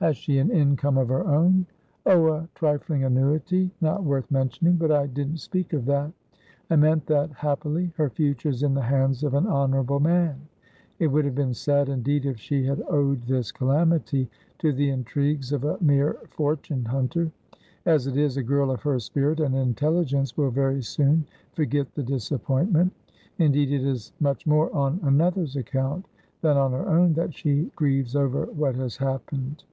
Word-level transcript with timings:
Has 0.00 0.16
she 0.16 0.38
an 0.38 0.50
income 0.50 0.96
of 0.96 1.08
her 1.08 1.26
own?" 1.26 1.66
"Oh, 2.06 2.28
a 2.28 2.48
trifling 2.54 3.04
annuity, 3.04 3.70
not 3.82 4.02
worth 4.02 4.30
mentioning. 4.30 4.76
But 4.76 4.90
I 4.90 5.06
didn't 5.06 5.40
speak 5.40 5.74
of 5.74 5.84
that. 5.84 6.10
I 6.70 6.76
meant 6.76 7.04
that, 7.08 7.30
happily, 7.32 7.92
her 7.98 8.08
future 8.08 8.48
is 8.48 8.62
in 8.62 8.72
the 8.72 8.80
hands 8.80 9.22
of 9.22 9.34
an 9.34 9.46
honourable 9.46 10.00
man. 10.00 10.40
It 10.98 11.08
would 11.08 11.26
have 11.26 11.34
been 11.34 11.52
sad 11.52 11.90
indeed 11.90 12.24
if 12.24 12.40
she 12.40 12.64
had 12.64 12.80
owed 12.88 13.24
this 13.26 13.52
calamity 13.52 14.30
to 14.60 14.72
the 14.72 14.88
intrigues 14.88 15.52
of 15.52 15.64
a 15.64 15.76
mere 15.82 16.14
fortune 16.30 16.86
hunter. 16.86 17.30
As 17.84 18.06
it 18.06 18.16
is, 18.16 18.38
a 18.38 18.42
girl 18.42 18.70
of 18.70 18.80
her 18.84 18.98
spirit 19.00 19.38
and 19.38 19.54
intelligence 19.54 20.34
will 20.34 20.50
very 20.50 20.80
soon 20.80 21.26
forget 21.52 21.92
the 21.92 22.02
disappointment. 22.02 22.90
Indeed, 23.36 23.70
it 23.70 23.84
is 23.84 24.14
much 24.18 24.46
more 24.46 24.74
on 24.74 25.00
another's 25.02 25.56
account 25.56 26.06
than 26.40 26.56
on 26.56 26.72
her 26.72 26.88
own 26.88 27.12
that 27.12 27.34
she 27.34 27.70
grieves 27.76 28.16
over 28.16 28.46
what 28.46 28.76
has 28.76 28.96
happened." 28.96 29.64